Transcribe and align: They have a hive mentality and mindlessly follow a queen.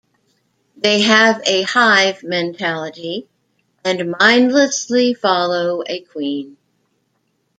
They 0.77 1.01
have 1.01 1.43
a 1.45 1.61
hive 1.61 2.23
mentality 2.23 3.27
and 3.85 4.15
mindlessly 4.19 5.13
follow 5.13 5.83
a 5.87 5.99
queen. 6.01 6.57